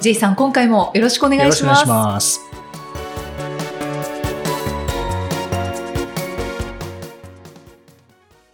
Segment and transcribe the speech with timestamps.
[0.00, 2.40] J さん今回もよろしくお願いします。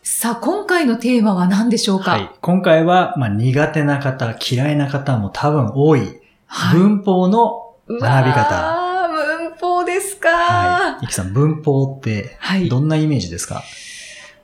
[0.02, 2.10] さあ今回のテーマは何でしょうか？
[2.10, 2.30] はい。
[2.40, 8.40] 今回は、まあ、苦手な方、嫌いな方も多分多い、はい文法の学び方。
[8.40, 10.28] ああ、文法ですか。
[10.30, 11.04] はい。
[11.04, 12.68] いきさん、文法ってはい。
[12.68, 13.62] どんなイメージですか、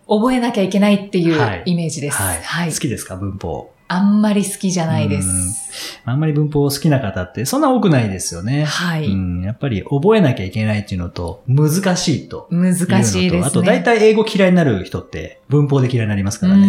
[0.07, 2.23] 覚えなきゃいけないっていはいうイメージです。
[2.23, 2.73] はい、はい。
[2.73, 3.17] 好きですか？
[3.17, 3.72] 文法。
[3.93, 6.01] あんまり好きじゃないです。
[6.05, 8.65] あんまり文法好きな方ってそんな多くないですよね。
[8.65, 9.07] はい。
[9.07, 13.43] うん、やっぱり覚えなきゃいけないっていうのと、難しいと難しいですね。
[13.45, 16.67] あと、大体英語嫌いになる人って文法で嫌いになりますうからね。
[16.67, 16.69] ー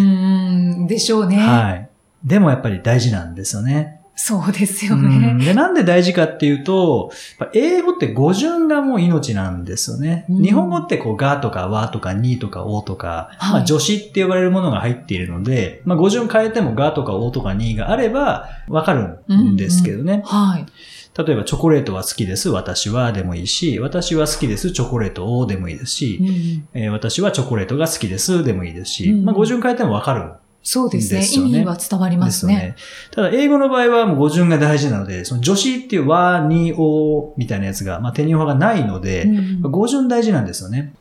[0.81, 1.37] ん、でしょうね。
[1.37, 1.89] はい。
[2.25, 4.01] でもやっぱり大事なんですよね。
[4.15, 5.37] そうですようん。
[5.37, 5.45] ね。
[5.45, 7.11] で、なんで大事かっていうと、
[7.53, 10.25] 英語って語順がもう命なんですよね。
[10.29, 10.43] うん。
[10.43, 13.53] 日本語ってこう、がとかわとかにとかおとか、はい。
[13.53, 20.21] まあ助詞って呼ばれるものが入っているので、まあ語順変えてもがとかおとかにがあればわかるんですけどね。
[20.25, 20.65] はい。
[21.15, 26.81] 例えば、チョコレートは好きです、私はでもいいし、私は好きです、チョコレートをでもいいですし、うん。
[26.81, 28.43] えー私はチョコレートが好きです。
[28.43, 29.25] でもいいですし、うん。
[29.25, 30.31] まあ語順変えてもわかる
[30.63, 32.75] そうですねですよね意味は伝わりますね。
[33.11, 40.93] ただ、英語の場合はもう語順が大事なので、その助詞っていう和、に、おみたいなやつが、まあ、手に法がないので、うん語順大事なんですよね。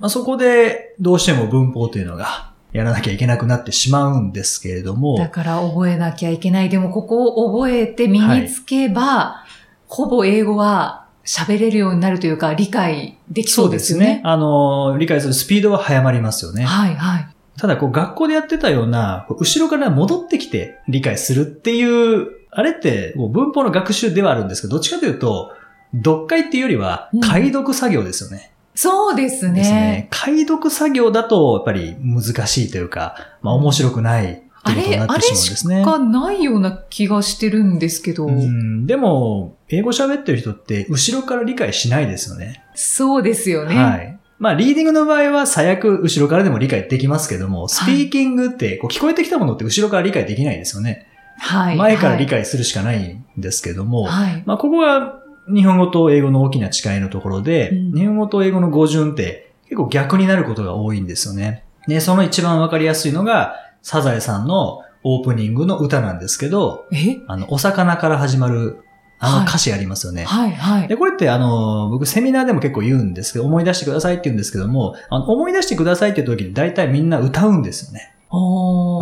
[0.00, 6.68] まあ、そこで、どうしても文法というのが、やらなきゃいけなくなってしまうんですけれども、だから覚えなきゃいけない。
[6.68, 9.44] でもここを覚えて身につけば、
[9.86, 14.20] ほぼ英語は喋れるようになるというか理解できそうですよね。
[14.24, 16.64] あの、理解するスピードは早まりますよね。
[16.64, 17.28] はいはい。
[17.58, 25.52] ただ、こう、学校でやってたような、後ろから戻ってきて理解するっていう、あれって、もう文法の学習ではあるんですけど、どっちかというと、
[25.96, 28.52] 読解っていうよりはうん、解読作業ですよね。
[28.74, 29.54] そうですね。
[29.54, 30.08] ですね。
[30.10, 35.22] 解読作業だと、やっぱり難しいというか、まあ面白くないってあれ、いうことになっあれ。
[35.22, 38.26] しかないような気がしてるんですけど。
[38.26, 42.62] うん、でも、英語喋ってる人って、後ろから理解しないですよね。
[42.74, 43.74] そうですよね。
[43.74, 44.17] はい。
[44.38, 51.08] まあ、リーディングの場合は最悪後ろからでも理解できますけども、スピーキングって、こう聞こえてきたものって後ろから理解できないですよね。
[51.38, 51.76] はい。
[51.76, 54.42] 前から理はい解するしかないんですけども、はい。
[54.46, 55.20] まあ、ここが
[55.52, 61.64] 日本語と英語の大きな違いのところで、うん日本語と英語の語順って結構逆になることが多いんですよね。
[61.86, 67.18] で、その一番わかりやすいのが、サザエさんのオープニングの歌なんですけど、え？
[67.26, 68.78] あの、お魚から始まる、
[69.20, 70.24] あはいの歌詞ありますよね。
[70.24, 70.88] はい、はい。
[70.88, 78.14] で、これってあの、僕セミナーでも結構言うんですけど、思い出してくださいって言うんですけども、あの思い出してくださいって時に大体みんな歌うんですよね。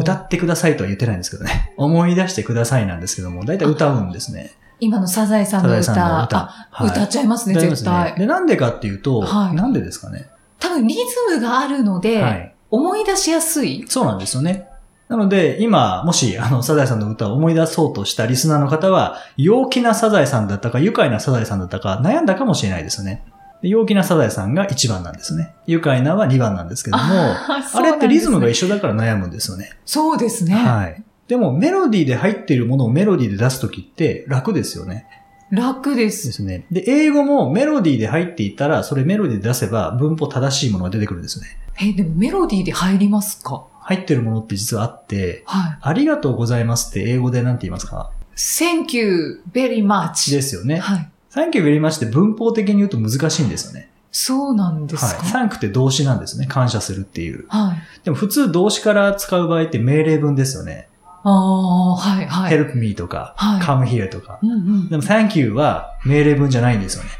[0.00, 1.72] 歌ってくださいとは言ってないんですけどね。
[1.76, 4.53] 思い出してくださいなんですけども、大体歌うんですね。
[4.78, 5.82] 今のサザエさんの歌。
[5.82, 8.15] サザエさんの歌あはい歌っちゃいますね、絶対。
[8.15, 10.28] で、なんでかっていうと、はいなんでですかね。
[10.59, 11.00] 多分リズ
[11.34, 12.55] ムがあるので、はい。
[12.71, 13.84] 思い出しやすい。
[13.88, 14.69] そうなんですよね。
[15.09, 23.22] なので、今、もし、あの、サザエさんの歌を思い出そうとしたリスナーの方は、陽気なサザエさんだったか、愉快なサザエさんだったか、悩んだかもしれないですよね。
[23.62, 25.55] で陽気なサザエさんが1番なんですね。
[25.67, 29.71] 愉快なは2番なんですけども、ああれってリズムが一一緒だから悩むんですよね。
[29.84, 30.55] そうですね。
[30.55, 31.03] はい。
[31.28, 35.06] でも、メロディーで入っているものをメロディーで出すときって楽ですよね。
[35.50, 36.05] 楽で。
[36.06, 36.67] ですすね。
[36.71, 41.47] で、英語もメロディーで入っていたら、それメロディーで出せば文法正しいものが出てくるんですね。
[41.81, 43.67] え、でもメロディーで入りますか？
[43.88, 45.78] 入ってるものって実はあって、はい。
[45.80, 50.32] ありがとうございますって英語で何て言いますか？Thank you very much.
[50.32, 50.78] ですよね。
[50.78, 51.08] はい。
[51.32, 53.91] Thank you very much って文法的に言うと難しいんですよね。
[54.10, 55.22] そうなんですか？
[55.22, 55.48] はい。
[55.48, 56.46] Thank って動詞なんですね。
[56.46, 57.46] 感謝するっていう。
[57.48, 57.76] はい。
[58.02, 60.88] でも普通動詞から使う場合って命令文ですよね。
[61.22, 62.58] ああ、はい、はい。
[62.58, 64.40] help me とか、はい come here とか。
[64.43, 64.88] うんうん。
[64.88, 67.11] でも thank you は命令文じゃないんですよね。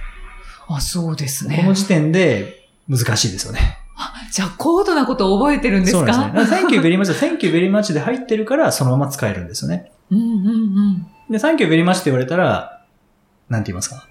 [0.69, 1.59] あ、そうですね。
[1.59, 3.79] この時点で難しいですよね。
[4.33, 6.13] じゃあ、高度なことを覚えてるんですか？
[6.13, 6.59] そうですね。
[6.61, 9.91] thank you very much は thank you very much で入ってるからそのまま使えるんですよね。
[10.11, 11.07] うんうんうん。
[11.31, 12.85] で、thank you very much って言われたら、
[13.49, 14.07] なんて言いますか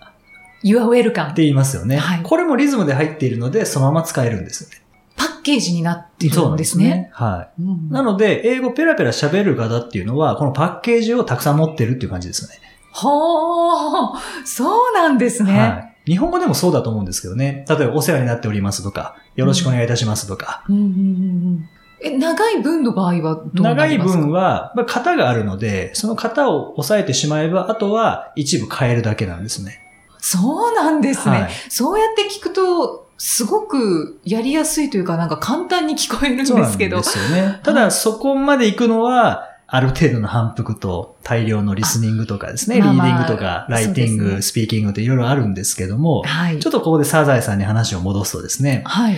[0.63, 1.31] ？You are welcome.
[1.31, 1.97] って言いますよね。
[1.97, 4.77] はいこれもリズムで入っているので、そのまま使えるんですよね。
[5.15, 7.09] パッケージになってるんそうなんですね。。
[7.13, 7.61] はい。
[7.61, 12.55] うんなので、英語ペラペラ喋る方っていうのは、このパッケージをたくさん持ってるっていう感じですよね。
[12.91, 15.59] ほー、そうなんですね。
[15.59, 15.94] はい。
[16.05, 17.65] 日本語でもそうだと思うんですけどね。
[17.67, 20.63] 例えば、お世話になっておりますとか、よろしくお願いいたしますとか。
[20.69, 21.69] うんうんうんうん
[22.01, 24.19] え、長い文の場合はどうな長いりますか？
[24.19, 29.79] 文は、まあ、型があるので、その型を押さえてしまえば、あとは一部変えるだけなんですね。
[30.19, 31.41] そうなんですね。
[31.43, 36.97] はいそうやって聞くと、すごくやりやすいというか、なんか簡単に聞こえるんそうなんですけど。
[36.97, 37.61] ですよね。
[37.63, 46.59] ただ、そこまで行くのは、ある程度の反復と大量のリスニングとかですね、あまあまあリーディングとか、ライティング、スピーキングっていろいろあるんですけども、はい。
[46.59, 49.17] ちょっとここでサザエさんに話を戻すとですね、はい。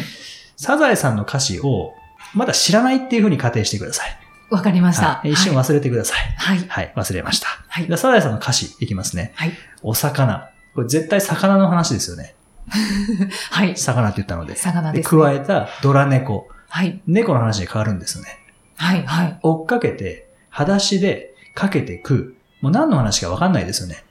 [0.55, 1.93] サザエさんの歌詞を
[2.33, 4.17] まだ知らないっていうふうに仮定してください。
[4.49, 5.15] わかりました。
[5.15, 6.19] はい、一瞬忘れてください。
[6.37, 6.59] はい。
[6.67, 7.47] はい、忘れました。
[7.67, 9.33] はいサザエさんの歌詞いきますね。
[9.35, 9.51] はい。
[9.83, 10.49] お魚。
[10.73, 12.35] これ絶対魚の話ですよね。
[13.51, 13.75] はい。
[13.77, 14.53] 魚って言ったので。
[14.53, 15.21] で魚です、ね。
[15.21, 16.47] 加えたドラ猫。
[16.69, 17.01] はい。
[17.07, 18.39] 猫の話に変わるんですよね。
[18.77, 19.03] はい。
[19.05, 19.39] はい。
[19.41, 20.26] 追っかけて、
[20.57, 22.35] 裸足でかけてく。
[22.61, 24.03] もう何の話かわかんないですよね。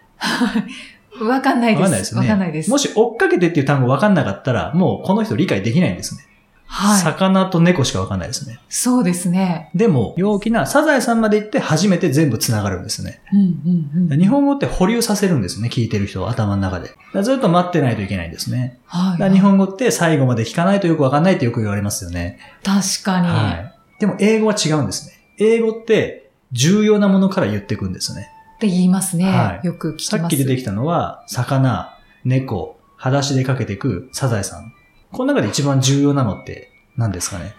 [1.21, 1.83] わかんないです。
[1.83, 2.29] わかんないですよね。
[2.29, 2.71] わかんないです。
[2.71, 6.23] もし追っかけてっていう単語わかんなかったら、もうこの人理解できないんですね。
[6.67, 7.01] はい。
[7.01, 8.61] 魚と猫しかわかんないですね。
[8.69, 9.71] そうですね。
[9.75, 13.23] でも、陽気なサザエさんまで行って初めて全部繋がるんですね。
[13.33, 14.21] うんうんうん。
[14.21, 16.91] 日本語って保留させるんですね、聞いてる人は頭の中で。
[17.23, 18.79] ずっと待ってないといけないんですね。
[18.87, 19.13] はい。
[19.15, 22.39] だから日本語って最後まで聞かないとよくわかんないってよく言われますよね。
[22.63, 23.27] 確かに。
[23.27, 23.73] はい。
[23.99, 25.15] でも英語は違うんですね。
[25.39, 28.31] 英語って重要なものから言っていくんですね。
[28.57, 29.25] って言いますね。
[29.25, 30.27] はいよく聞きさます。
[30.27, 34.73] っき出てきたのは、魚、猫、裸足でかけてくサザエさん。
[35.13, 37.55] この中で一番重要なのって何ですかね？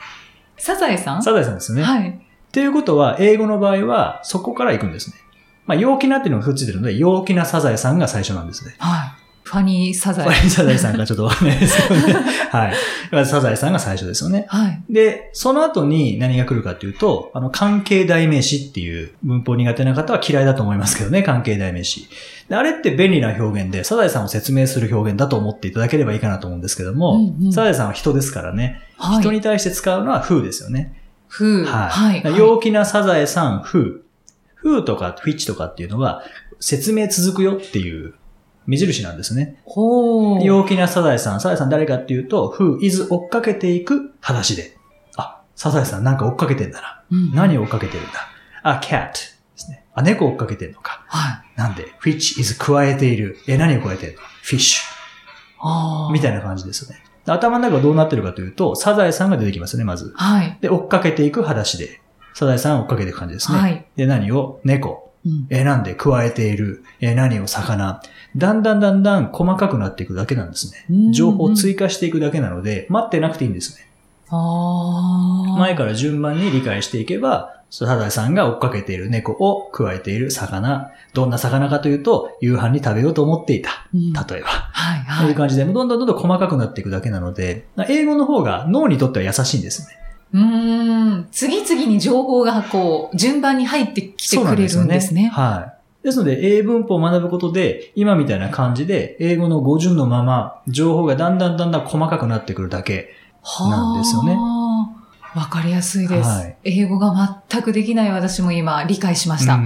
[0.58, 1.24] サザエさん？
[1.24, 1.84] サザエさんですよね。
[1.84, 2.10] はい。
[2.10, 5.18] っていうことは、英語の場合は、そこから行くんですね。
[5.66, 8.76] まあ、陽気なっていうのがくっついてるので、陽気なサザエさんが最初なんですね。
[8.80, 9.12] はい。
[9.48, 10.26] ファニーサザエ。
[10.26, 12.14] ファニーサザエさんがちょっとわかんないですけどね。
[12.52, 12.74] はい。
[13.12, 14.46] まずサザエさんが最初ですよね。
[14.50, 14.84] はい。
[14.90, 22.10] で、その後に何が来るかというと、あの、関係代名詞っていう文法苦手な方は嫌いだと思いますけどね、関係代名詞。
[22.50, 29.22] であれって便利な表現で、サザエさんを説明する表現だと思っていただければいいかなと思うんですけども、うんうんサザエさんは人ですからね、はい。
[29.22, 30.94] 人に対して使うのは風ですよね。
[31.30, 31.66] ふう。
[31.66, 32.22] はい。
[32.22, 32.38] はい。
[32.38, 34.02] 陽気なサザエさん、風。
[34.62, 36.22] 風とかフィッチとかっていうのは、
[36.60, 38.14] 説明続くよっていう
[38.68, 39.60] 目印なんですね。
[39.66, 40.44] ほう。
[40.44, 44.78] 陽気なサザエさん、サザエさん誰かっていうと、風 is 追っかけていく話で。
[45.16, 47.02] あ、サザエさんなんか追っかけてんだな。
[47.10, 48.12] うん何を追っかけてるんだ？
[48.64, 49.18] あ、cat で
[49.56, 49.86] すね。
[49.96, 51.06] あ、猫追っかけてんのか。
[51.08, 51.60] はい。
[51.60, 53.40] なんで ?which is 加えている。
[53.48, 54.82] え、何を加えてるの ?fish
[55.60, 56.14] ああ。
[56.14, 57.02] みたいな感じですね。
[57.26, 60.14] 頭の中はどうなってるかというと、サザエさんが出てきますね、まず。
[60.16, 60.58] はい。
[60.62, 62.02] で、追っかけていく裸足で。
[62.34, 63.58] サザエさんを追っかけていく感じですね。
[63.58, 63.86] はい。
[63.96, 64.62] で、何を？
[64.64, 65.07] 猫。
[65.28, 66.84] うんえ、なんで加えている。
[67.02, 68.02] え、何を魚。
[68.36, 71.12] だんだんだんだん細かくなっていくだけなんですね。
[71.12, 73.88] 情報を追加していくだけなので、待ってなくていいんですね。
[75.58, 80.92] 前から順番に理解していけば、サザエさんが追っかけている猫を加えている魚。
[81.14, 83.88] どんな魚かというと、夕飯に食べようと思っていた。
[83.94, 84.48] うん例えば。
[84.48, 85.00] はい。
[85.02, 85.36] はいいう。
[85.36, 89.98] 感じで、どんどんどんどん細かくなっていくだけなので、英語の方が脳にとっては優しいんですね。
[90.34, 91.28] うーん。
[91.32, 95.30] 次々に情報がこう、順番に入ってきてくれるんですよね。
[95.34, 96.06] はい。
[96.06, 103.10] ですので、英文法を学ぶことで、今みたいな感じで、英語の語順のまま、情報がだんだんだんだん細かくなってくるだけ。
[103.70, 104.90] なんですよねは
[105.34, 105.40] あ。
[105.40, 109.60] わかりやすいです、はい英語が全くできない私も今理解しました。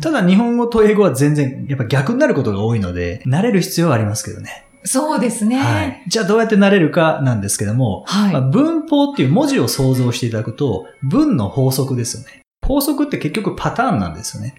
[0.00, 4.66] ただ、日本語と英語は全然、やっぱ逆になることが多いので、慣れる必要はありますけどね。
[4.84, 5.58] そうですね。
[5.58, 6.02] はい。
[6.08, 8.32] じゃあ、どうやって慣れるかなんですけども、はい。
[8.32, 12.42] まあ文法っていう文字を想像していただくと、文の法則ですよね。
[12.66, 14.54] 法則って結局パターンなんですよね。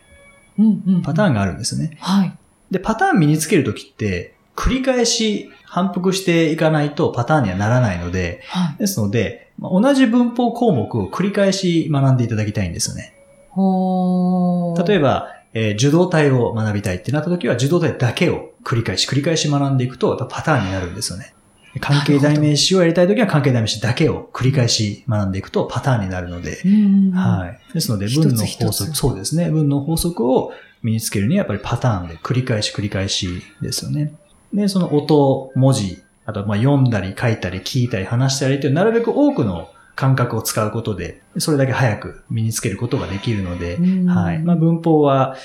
[0.60, 1.98] うんうんパターンがあるんですね。
[2.00, 2.34] はい。
[2.70, 8.78] で、パターン身につけるときって、繰り返し反復していかないとパターンにはならないので、はい。
[8.78, 13.16] ですので、まあ同じ文法項目を繰り返し学んでいただきたいんですよね。
[13.50, 14.88] ほー。
[14.88, 21.34] 例えば、えー受動体を学びたいってなったときは、受動体だけを繰り返し繰り返し学んでいくと、パターンになるんですよね。
[21.80, 27.12] 関係代名詞をやりたいときは関係代名詞だけを繰り返し学んでいくとパターンになるので、うん。
[27.12, 27.74] はい。
[27.74, 29.50] ですので、文の法則、そうですね。
[29.50, 30.52] 文の法則を
[30.84, 34.14] 身につけるにはやっぱりパターンで繰り返し繰り返しですよね。
[34.54, 44.40] で、その音、文字、あとまあ読んだり書いたり聞いたり話したりというなるべく多くの感覚を使うことで、それだけ早く身につけることができるので、うんはい。
[44.40, 45.36] まあ文法は、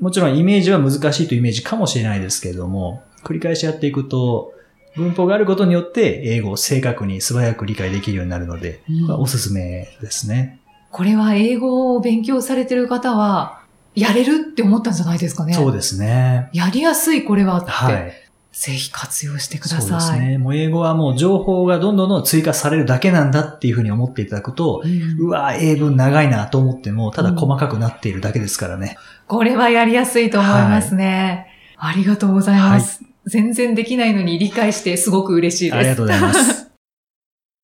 [0.00, 4.52] もちろんイメージは難しいというイメージかもしれないですけれども、繰り返しやっていくと、
[4.96, 10.60] 文法があることによって英語を正確に素早く理解できるようになるので、うんまあおすすめですね。
[10.90, 13.60] これは英語を勉強されてる方は、
[13.94, 15.54] やれるって思ったんじゃないですかね。
[15.54, 16.50] そうですね。
[16.52, 18.12] やりやすいこれはって、はい。
[18.54, 20.20] ぜひ活用してくだそうさい。
[20.20, 20.38] ですね。
[20.38, 28.96] もう英語はもう情報がどんどんどん追加されるだけなんだっていうふうに思っていただくと、うんうわ、英文長いなと思っても、ただ細かくなっているだけですからね。
[29.26, 31.48] これはやりやすいと思いますね。
[31.76, 33.02] ありがとうございます。
[33.26, 35.76] 全然できないのに理解してすごく嬉しいです。
[35.76, 36.70] ありがとうございます。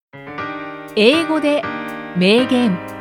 [0.96, 1.62] 英語で
[2.16, 2.99] 名言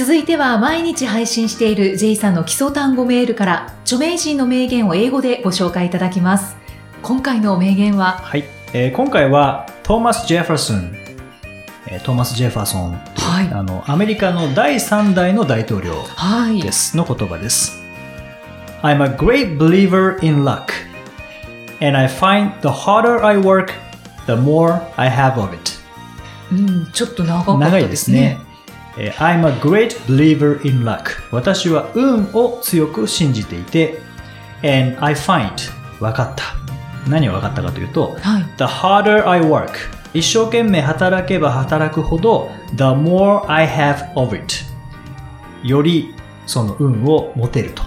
[0.00, 6.56] 続いては毎日配信している J さんの基礎単語メールから著名人の名言を英語でご紹介いただきます。
[7.02, 8.44] 今回の名言は、はい。
[8.72, 10.96] えー今回はトーマス・ジェファーソン、
[11.86, 16.62] えートーマス・ジェファーソンはいあの、アメリカの第3代の大統領はい。
[16.62, 17.78] ですの言葉です。
[18.80, 20.72] I'm a great believer in luck.
[21.82, 23.74] And I find the harder I work,
[24.24, 25.72] the more I have of it.
[26.52, 28.38] うん、ちょっと長かった長いでですねすね。。
[28.42, 28.49] えー
[28.96, 31.04] I'm a great believer in luck.
[31.30, 34.00] 私は運を強く信じていて、
[34.62, 35.50] and I find
[36.00, 36.44] 分かった。
[37.08, 38.42] 何を分かったかというと、はい。
[38.58, 39.70] The harder I work
[40.12, 44.54] 一生懸命働けば働くほど The more I have of it
[45.62, 46.14] より
[46.46, 47.82] その運を持てると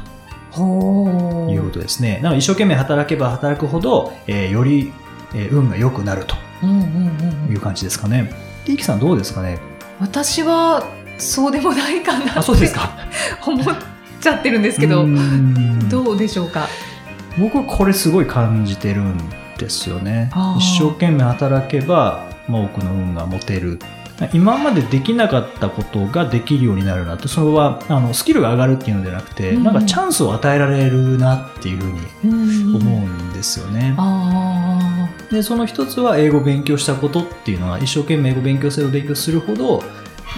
[0.51, 2.19] ほいうことですね。
[2.23, 4.93] なので一生懸命働けば働くほど、えーより、
[5.35, 8.33] えー運が良くなるとうんうんうんうんいう感じですかね。
[8.65, 9.59] で、イキさんどうですかね？
[9.99, 10.83] 私は
[11.17, 12.85] そうでもないかなあ、そうですか。
[12.85, 12.87] っ
[13.45, 13.75] て思っ
[14.19, 15.05] ちゃってるんですけど
[15.89, 16.67] どうでしょうか？
[17.37, 19.17] 僕はこれすごい感じてるん
[19.57, 20.31] ですよね。
[20.57, 23.79] 一生懸命働けば、まあ、多くの運が持てる。
[24.31, 27.27] 今までできなかったことができるようになるなって。
[27.27, 29.63] それはあのスキルが上がるっていうのではなくて、うん。
[29.63, 32.75] なんかチャンスを与えられるなっていうふうにうん。
[32.75, 34.79] 思うんですよね、あ
[35.31, 39.81] でその一つは英語を勉強したことっていうのは一生懸命英語を勉強すれば勉強するほど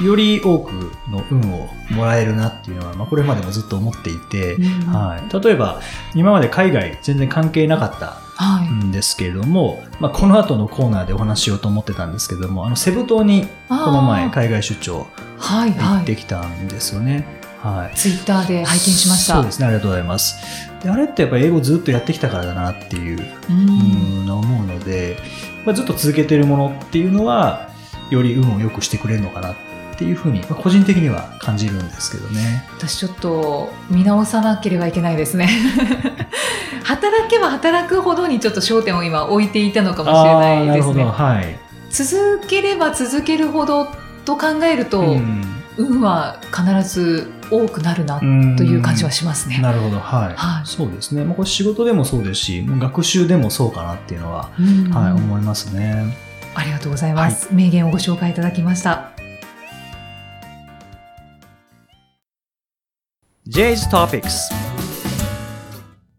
[0.04, 0.72] より多く
[1.10, 5.82] の運をもらえるなっていうのは、まあ、これまでもずっと思っていて、うんはい、例えば
[6.14, 8.22] 今まで海外全然関係なかった。
[8.70, 15.08] んですけれども、まあ、この後のコーナーでお話ししようと思ってたんですけどもあのセブ島にここの前海外出張
[15.38, 16.18] はい行ってはい。
[16.18, 17.45] きたんですよね。
[17.66, 19.36] はいツイッターで拝見しました。
[19.36, 20.36] そうですねありがとうございます
[20.84, 23.20] であれってやっぱり英語ずっとやってきたからだなっていう
[23.50, 25.18] うんうん思うので、
[25.66, 27.70] まあ、ずっと続けてるものっていうのは
[28.12, 29.56] より運を良くしてくれるのかなっ
[29.98, 32.66] ていうふうに、まあ、個人的には感じるんですけどね。
[32.78, 35.48] 私ちょっと見直さなければいけないですね。
[36.84, 41.06] 働けば働くほどにちょっと焦点を今置いていたのかもしれないですね。
[41.06, 41.58] はい、
[41.90, 43.88] 続ければ続けるほど
[44.26, 48.26] と考えると、うん運は必ず多くなるなと
[48.64, 49.60] いう感じはしますね。
[49.60, 50.36] なるほど、はい。
[50.36, 51.24] はいそうですね。
[51.24, 56.16] まあ、これ仕事でもそうですし、もう学習でもそうかなっていうのは、うんはい、思いますね。
[56.56, 57.54] ありがとうございます。
[57.54, 59.12] 名言をご紹介いただきました。
[63.48, 64.50] J's Topics。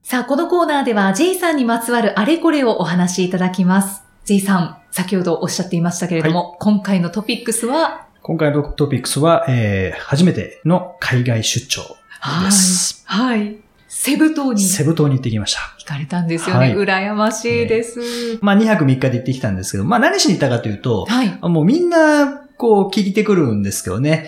[0.03, 4.05] さあ、このコーナーでは J さんにまつわるあれこれをお話しいただきます。
[4.25, 11.83] J さん、先ほどおっしゃっていましたけれども、今回のトピックスは、今回のトピックスは、えー、初めての海外出張
[12.45, 13.05] です。
[13.07, 13.39] はい。
[13.39, 13.57] はい。
[13.87, 15.61] セブ島にセブ島に行ってきました。
[15.79, 16.61] 行かれたんですよね。
[16.61, 18.01] はい羨ましいです。
[18.41, 21.39] まあ、2泊3日で行ってきたんですけど、まあ、何しに行ったかというと、はい。
[21.41, 24.27] もうみんな、こう、聞いてくるんですけどね。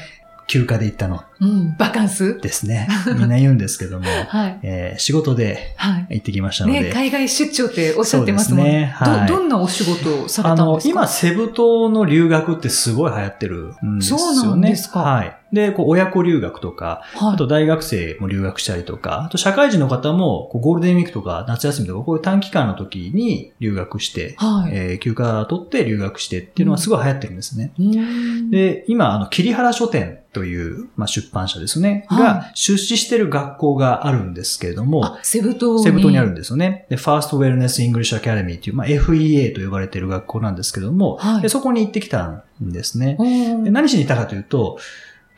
[0.49, 2.41] 休暇で行ったのうん、バカンス？
[2.41, 2.89] ですね。
[3.07, 4.59] みんな言うんですけども、 はい。
[4.63, 6.07] えー仕事ではい。
[6.17, 6.81] 行ってきましたので。
[6.81, 10.91] ね、海外出張っておっしゃってますもんねはいど、どんなお仕事をされあのたんで、すか？
[10.91, 14.23] 今、セブ島の留学ってすごい流行ってるんですよね。
[14.25, 15.38] そうなんですかはい。
[15.53, 24.71] で、こう、親子留学とか、はいあと大学生も留学したりとか、あと社会人の方も、ゴールデンウィークとか夏休みとか、こういう短期間の時に留学して、はい。
[24.73, 27.73] えー休暇取って留学してっていうのはすごい流行ってるんですね。
[27.79, 35.83] うんで、今、あの、桐原書店という、まあ、出版社ですね、はいが出資してる学校があるんですけれども、あ、セブ島に。
[35.83, 36.87] セブ島にあるんですよね。
[36.91, 43.17] で、 First Wellness English Academy という、まあ、FEA と呼ばれている学校なんですけども、はいでそこに行ってきたんですね。
[43.19, 44.79] うんで何しに行ったかというと、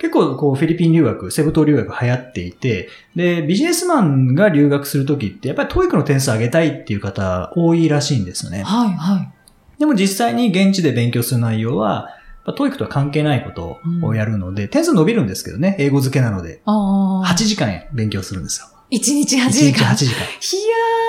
[0.00, 8.62] 結構こうフィリピン留学、セブ島留学流行っていて、で、ビジネスマンが留学するときって、やっぱり TOEIC の点数上げたいっていう方多いらしいんですよね。
[8.62, 9.33] はい、はい。
[9.78, 12.09] でも実際に現地で勉強する内容は、
[12.57, 16.62] TOEIC とは関係ないことをやるので、点数伸びるんですけどね、英語漬けなので。
[16.64, 17.26] ああ。
[17.26, 18.80] 8時間勉強するんですよ。
[18.91, 19.93] 1日8 1時日間。
[19.93, 20.13] 8時間。
[20.13, 20.27] いや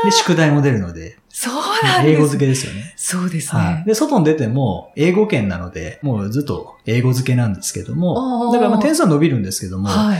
[0.05, 2.17] で、宿題も出るので、ー、そうなんです。
[2.17, 2.93] 英語漬けですよね。
[2.95, 3.75] そうですはい。
[3.77, 3.83] ね。
[3.87, 10.19] で、外に出ても、英語圏なので、もうずっと英語漬けなんですけどあも、ーだからまあ点数は伸びるんですけども、はい。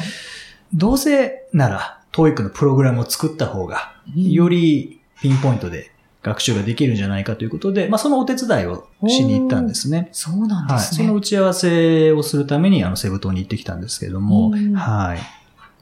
[0.74, 5.92] どうせなら、TOEIC のプログラムを作った方が、よりピンポイントで
[6.24, 10.10] 学習ができるんじゃないかということで、まあそのお手伝いをしに行ったんですね。
[10.12, 10.84] そうなんではい。
[10.84, 10.98] すね。
[10.98, 15.20] その打ち合わせをするために、あの、セブ島に行ってきたんですけれどもうん、はい。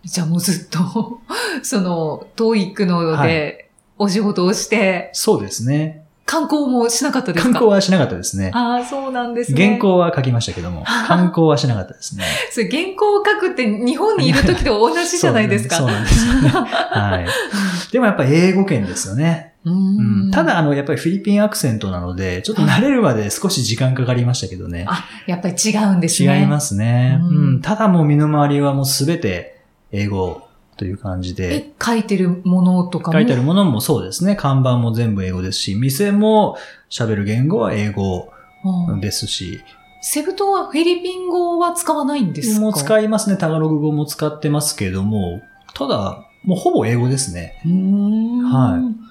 [0.06, 1.20] じゃあもうずっと、
[1.64, 6.04] その、トーイックのはでお仕事をして、そうですね。
[6.26, 7.52] 観光もしなかったですか？
[7.52, 8.52] 観光はしなかったですね。
[8.54, 9.66] ああ、そうなんですね。
[9.66, 12.24] 原稿は書きましたけども、観光はしなかったですね。
[12.52, 15.78] それ原稿を書くって日本にいる時と同じじゃないですか。
[15.78, 16.50] そうなんですよね。
[16.50, 17.26] はい。
[17.92, 19.54] でもやっぱ英語圏ですよね。
[19.66, 24.86] ううんんただ、あの、やっぱりフィリピンアクセントなので、ちょっと慣れるまで少し時間かかりましたけどね。
[24.88, 26.40] あ、やっぱり違うんですね。
[26.42, 27.20] 違いますね。
[27.22, 27.62] ううんん。
[27.62, 29.59] ただもう身の回りはもうすべて
[29.92, 31.56] 英語という感じで。
[31.56, 33.14] え、書いてるものとかも？
[33.14, 34.36] 書いてあるものもそうですね。
[34.36, 36.58] 看板も全部英語ですし、店も
[36.90, 38.32] 喋る言語は英語
[38.88, 39.62] うんですし、
[40.02, 42.62] セブ島はフィリピン語は使わないんですか？
[42.62, 43.38] もう使いますね。
[43.38, 45.42] タガログ語も使ってますけれども、
[45.74, 47.62] ただ、もうほぼ英語ですね。
[47.66, 49.10] はい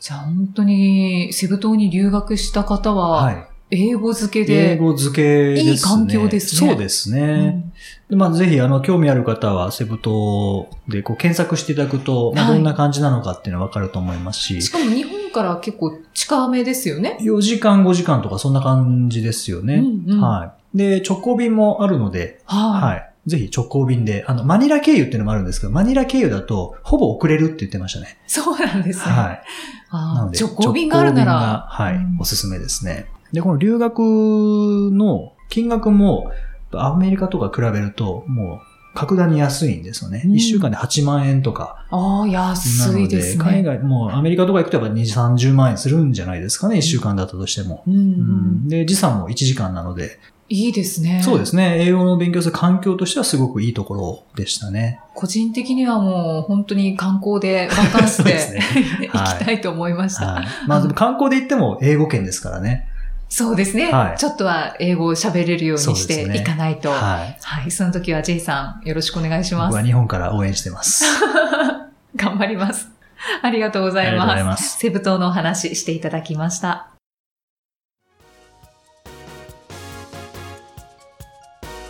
[0.00, 3.47] じゃあ本当にセブ島に留学した方は、はい。
[3.70, 5.70] 英語付けで、英語付けですね。
[5.72, 7.48] いい環境ですねそうですうね。
[7.48, 7.72] ん
[8.08, 17.18] でまあ、ぜひ、あの、興味ある方は、セブ島でこう検索していただくと、まあ、はいどんな感じなのかっていうのはわかると思いますし、しかも日本から結構近めですよね。
[17.20, 19.76] 4時間、5時間とかそんな感じですよね。
[19.76, 20.78] うんうんはい。
[20.78, 22.82] で、直行便もあるので、はい。
[22.82, 23.08] はい。
[23.26, 28.16] ぜひ直行便で、あの、マニラ経由っていうのもあるんですけど、マニラ経由だと、ほぼ遅れるって言ってましたね。
[28.26, 29.12] そうなんですね。
[29.12, 29.42] はい。
[29.92, 31.66] なので、直行便があるなら。
[31.68, 33.06] はい、うんおすすめですね。
[33.32, 33.98] で、この留学
[34.92, 36.30] の金額も、
[36.72, 40.22] アメリカとか比べると、もう、格段に安いんですよね。
[40.24, 41.86] うん1週間で8万円とか。
[41.90, 43.44] ああ、な安いですね。
[43.44, 47.84] 海外、もうアメリカとか行くとやっぱ2、30万円するんじゃないですかね、1週間だったとしても。
[47.86, 50.18] うんうんうんで、時差も1時間なので、
[50.50, 51.20] いいですね。
[51.22, 51.76] そうですね。
[51.86, 54.98] 英語の勉強する環境としてはすごくいいところでしたね。
[55.14, 58.62] 個人的にはもう本当に観光で、バカンスでね
[59.12, 60.26] 行きたいと思いました。
[60.26, 60.46] はい。
[60.66, 62.88] まあでも観光で行っても英語圏ですからね。
[63.28, 66.90] そうですね、はいちょっとは英語を喋れるようにしていかないと。
[66.90, 67.38] はい。
[67.42, 67.70] はい。
[67.70, 69.82] その時は J さんよろしくお願いします僕は。
[69.82, 71.04] 日本から応援してます。
[72.16, 72.88] 頑張ります。
[73.42, 74.34] ありがとうございありがとうます。
[74.34, 76.88] ございますセブ島のお話していただきました。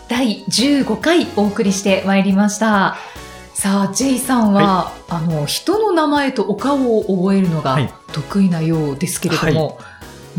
[0.09, 2.97] 第15回お送りしてまいりました。
[3.55, 9.79] さあ、J さんは、あの、人の名前とお顔を覚えるのがはい得意なようですけれども、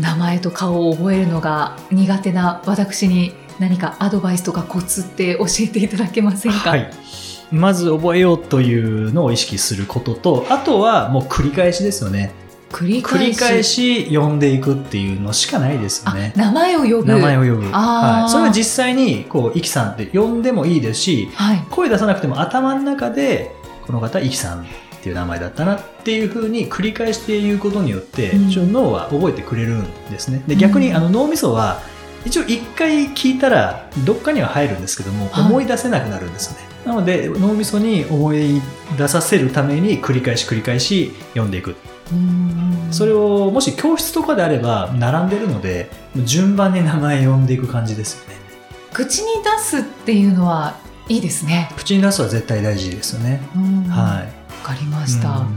[0.00, 6.70] 名前と顔を覚えるのが苦手な私に何かアドバイスとかコツって教えていただけませんか？
[6.70, 6.90] はい。
[7.52, 12.32] まず覚えようというのを意識することと、あとはもう繰り返しですよね。
[12.70, 13.26] 繰り繰返し。
[13.26, 16.32] り返し呼んでいくっていうのしかないですよあね、。
[16.36, 17.04] 名前を呼ぶ。
[17.04, 17.70] 名前を呼ぶ。
[17.72, 18.30] はい。
[18.30, 21.66] それは実際に、こう、イキさんって呼んでもいいですし、はい。
[21.70, 23.50] 声出さなくても頭の中で、
[23.84, 24.64] この方、イキさん
[25.00, 30.42] っていう名前だったなっていうふうに繰り返して言うことによって、うん一応脳は覚えてくれるんですね。
[30.46, 31.80] で、うん逆にあの脳みそは、
[32.26, 36.70] 一応一回聞いたらどっかには入るんですけども、はい思い出せなくなるんですよね。
[36.84, 38.60] なので脳みそに思い
[38.98, 41.76] 出させるために繰り返し繰り返し読んでいく。
[42.90, 48.34] それををもし教室とかであれば並んでるので順番に名前呼んでいく感じですよね。
[48.92, 50.76] 口に出すっていうのは
[51.08, 51.70] いいですね。
[51.76, 53.40] 口に出すは絶対大事ですよね。
[53.88, 54.39] わはい。
[54.60, 55.30] かりました。
[55.30, 55.56] うん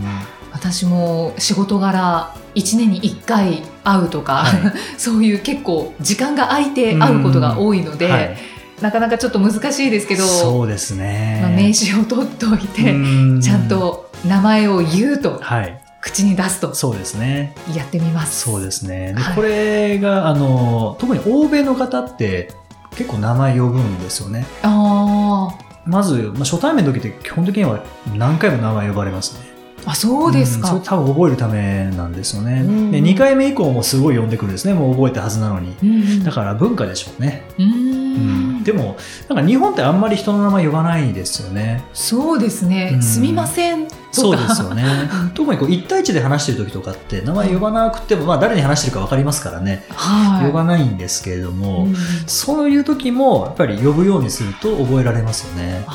[0.53, 8.37] 私も仕事柄1年に1回会うとか、は そういう結構時間が空いて会うことが多いので、はい
[8.81, 11.39] なかなかちょっと難しいですけど、そうですね。
[11.41, 15.79] まあ名刺を取っておいて、うんちゃんと名前を言うとはい。
[16.01, 17.55] 口に出すとそうですね。
[17.73, 18.41] やってみます。
[18.41, 19.13] そうですね。
[19.13, 22.51] で、はいこれが、あの、特に欧米の方って
[22.97, 24.45] 結構名前呼ぶんですよね。
[24.63, 25.47] あ
[25.85, 27.83] まず、まあ、初対面の時って基本的には
[28.15, 29.53] 何回も名前呼ばれますね。
[29.85, 30.67] ーあ、そうですか。
[30.67, 32.61] んそれ多分覚えるためなんですよね。
[32.65, 34.73] うんで、2回目以降もすごい呼んでくるんですね。
[34.73, 35.75] もう覚えたはずなのに。
[35.83, 37.43] うんだから文化でしょうね。
[37.57, 41.83] うんんでも、なんか日本ってあんまり人の名前呼ばないですよね。
[41.93, 44.83] そうですね、うんすみませんそうですよね。
[45.33, 49.83] 特にこう1対1で話してる時とかって名前呼ばなくても、まあ誰に話してるか分かりますからね。
[49.95, 51.95] はい呼ばないんですけれども、うん
[52.27, 55.85] そういう時もやっぱり呼ぶようにすると覚えられますよね。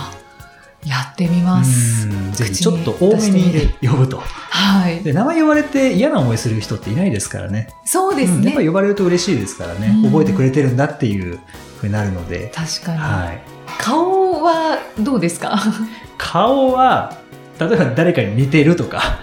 [0.87, 4.23] やってみますうんぜひ口ちょっと多めに呼ぶと。
[4.51, 7.69] はいで名前呼ばれて嫌な思いする人っていないですからね。
[7.85, 9.93] そうですね、うんやっぱり呼ばれると嬉しいですからね。
[10.03, 11.39] うん覚えてくれてるんだっていう
[11.81, 12.53] ふうになるので。
[12.55, 13.41] 確かに、はい。
[13.79, 15.59] 顔はどうですか？
[16.17, 17.13] 顔は、
[17.59, 19.21] 例えば誰かに似てるとか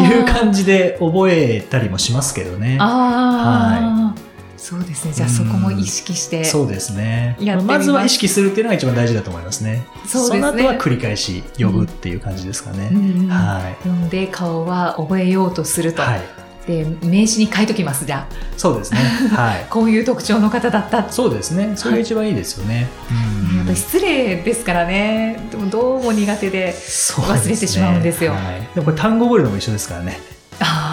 [0.00, 2.78] いう感じで覚えたりもしますけどね。
[2.80, 4.14] ああ、
[4.56, 5.12] そうですね。
[5.14, 7.36] じゃあうんそこも意識してそうですね。
[7.40, 7.66] ます。
[7.66, 9.86] まずは意識するっていうのが一番大事だと思いますね。
[10.06, 10.40] そうですね。
[10.40, 12.90] の後は繰り返し呼ぶっていう感じですかね。
[12.92, 13.20] うん。
[13.22, 13.28] うん。
[13.28, 13.88] はい。
[13.88, 16.20] なので顔は覚えようとすると、はい。
[16.68, 18.98] で名刺に書いときますじゃあそうですね。
[19.34, 19.66] はい。
[19.70, 21.72] こういう特徴の方だったそうですね。
[21.76, 22.88] それが一番いいですよね。
[23.10, 30.20] うんやっぱ失礼ですからねでもどうも苦手で忘れてしまうんですよはいでもこれ単語覚えるのも一緒ですからね。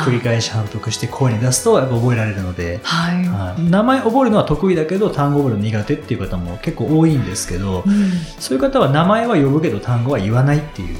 [0.06, 2.80] 繰り返し反復して声に出すとやっぱ覚えられるので。
[2.84, 10.98] はい、はい名前覚えるのは得意だけど単語覚えるの苦手っていう方も結構多いんですけど、うんそういう方は名前は呼ぶけど単語は言わないっていう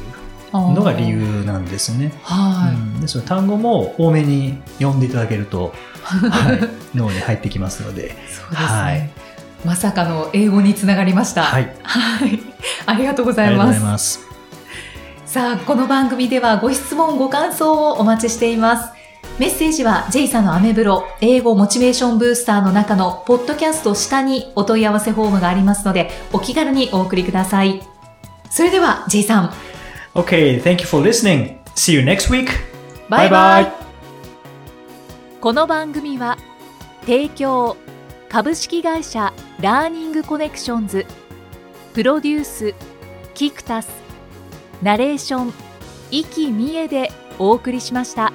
[0.74, 2.14] のが理由なんですね。
[2.24, 8.08] はうん、ですので単語も多めに読んでいただけると、 はい、脳に入ってきますので。
[8.08, 8.10] い。
[8.32, 8.68] そうですね。
[8.68, 9.10] はい
[9.66, 11.42] まさかの英語につながりました。
[11.42, 11.76] はい。
[11.82, 12.40] はい。
[12.86, 13.82] ありがとうごありがとうございます。
[13.82, 14.20] ます。
[15.26, 18.96] さあ、この番組ではご質問、ご感想をお待ちしています。
[19.40, 27.82] メッセージは J さんのアメブロ英語モチベーションブースターの中のポッドキャスト下にお問い合わせフォームがありますのでお気軽にお送りください。
[28.50, 29.54] それでは J さん、
[30.16, 31.60] Okay, thank you for listening.
[31.76, 32.48] See you next week.
[33.10, 33.70] Bye bye.
[35.42, 36.38] この番組は
[37.02, 37.76] 提供
[38.30, 41.06] 株式会社ラーニングコネクションズ
[41.94, 42.74] プロデュース
[43.34, 43.90] キクタス
[44.82, 45.54] ナレーション
[46.12, 48.32] 生きみえでお送りしました。